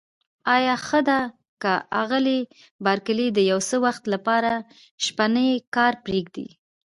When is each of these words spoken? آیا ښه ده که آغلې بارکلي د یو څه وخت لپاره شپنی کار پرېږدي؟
آیا 0.55 0.75
ښه 0.85 0.99
ده 1.09 1.19
که 1.61 1.73
آغلې 2.01 2.39
بارکلي 2.85 3.27
د 3.33 3.39
یو 3.51 3.59
څه 3.69 3.75
وخت 3.85 4.03
لپاره 4.13 4.51
شپنی 5.05 5.47
کار 5.75 5.93
پرېږدي؟ 6.05 6.47